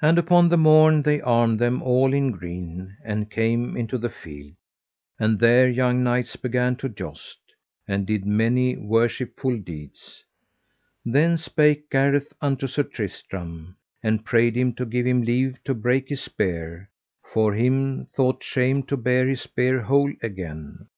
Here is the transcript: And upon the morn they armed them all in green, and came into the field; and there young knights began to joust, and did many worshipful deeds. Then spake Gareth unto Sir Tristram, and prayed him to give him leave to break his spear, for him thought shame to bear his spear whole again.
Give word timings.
And 0.00 0.16
upon 0.16 0.48
the 0.48 0.56
morn 0.56 1.02
they 1.02 1.20
armed 1.20 1.58
them 1.58 1.82
all 1.82 2.14
in 2.14 2.30
green, 2.30 2.96
and 3.04 3.30
came 3.30 3.76
into 3.76 3.98
the 3.98 4.08
field; 4.08 4.54
and 5.18 5.38
there 5.38 5.68
young 5.68 6.02
knights 6.02 6.36
began 6.36 6.74
to 6.76 6.88
joust, 6.88 7.36
and 7.86 8.06
did 8.06 8.24
many 8.24 8.78
worshipful 8.78 9.58
deeds. 9.58 10.24
Then 11.04 11.36
spake 11.36 11.90
Gareth 11.90 12.32
unto 12.40 12.66
Sir 12.66 12.84
Tristram, 12.84 13.76
and 14.02 14.24
prayed 14.24 14.56
him 14.56 14.72
to 14.76 14.86
give 14.86 15.06
him 15.06 15.20
leave 15.20 15.62
to 15.64 15.74
break 15.74 16.08
his 16.08 16.22
spear, 16.22 16.88
for 17.22 17.52
him 17.52 18.06
thought 18.14 18.42
shame 18.42 18.84
to 18.84 18.96
bear 18.96 19.28
his 19.28 19.42
spear 19.42 19.82
whole 19.82 20.14
again. 20.22 20.88